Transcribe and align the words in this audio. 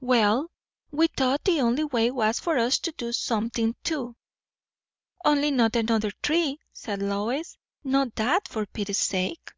"Well, 0.00 0.50
we 0.90 1.06
thought 1.06 1.44
the 1.44 1.60
only 1.60 1.84
way 1.84 2.10
was 2.10 2.40
for 2.40 2.58
us 2.58 2.80
to 2.80 2.90
do 2.90 3.12
somethin' 3.12 3.76
too." 3.84 4.16
"Only 5.24 5.52
not 5.52 5.76
another 5.76 6.10
tree," 6.24 6.58
said 6.72 7.00
Lois. 7.00 7.56
"Not 7.84 8.16
that, 8.16 8.48
for 8.48 8.66
pity's 8.66 8.98
sake." 8.98 9.52